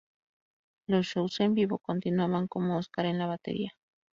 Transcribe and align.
Los 0.87 1.05
shows 1.05 1.41
en 1.41 1.53
vivo 1.53 1.77
continuaban 1.77 2.47
con 2.47 2.71
Oscar 2.71 3.05
en 3.05 3.19
la 3.19 3.27
batería. 3.27 3.73